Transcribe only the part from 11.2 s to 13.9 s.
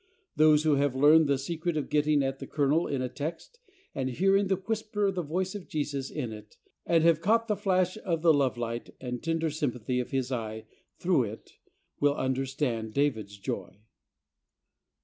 it, will understand David's joy.